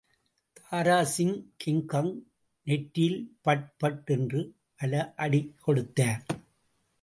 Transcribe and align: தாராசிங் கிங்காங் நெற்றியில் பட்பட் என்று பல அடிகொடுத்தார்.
தாராசிங் 0.59 1.35
கிங்காங் 1.65 2.13
நெற்றியில் 2.67 3.37
பட்பட் 3.45 4.05
என்று 4.05 4.41
பல 4.75 5.13
அடிகொடுத்தார். 5.17 6.23